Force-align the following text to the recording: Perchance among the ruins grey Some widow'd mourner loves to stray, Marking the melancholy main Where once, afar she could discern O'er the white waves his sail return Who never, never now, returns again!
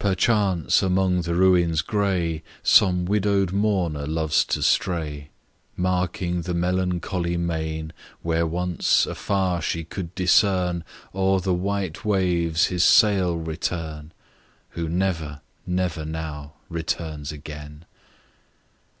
Perchance 0.00 0.82
among 0.82 1.20
the 1.22 1.36
ruins 1.36 1.82
grey 1.82 2.42
Some 2.64 3.04
widow'd 3.04 3.52
mourner 3.52 4.08
loves 4.08 4.44
to 4.46 4.60
stray, 4.60 5.30
Marking 5.76 6.42
the 6.42 6.52
melancholy 6.52 7.36
main 7.36 7.92
Where 8.22 8.44
once, 8.44 9.06
afar 9.06 9.62
she 9.62 9.84
could 9.84 10.12
discern 10.16 10.82
O'er 11.14 11.38
the 11.38 11.54
white 11.54 12.04
waves 12.04 12.64
his 12.66 12.82
sail 12.82 13.36
return 13.36 14.10
Who 14.70 14.88
never, 14.88 15.42
never 15.64 16.04
now, 16.04 16.54
returns 16.68 17.30
again! 17.30 17.84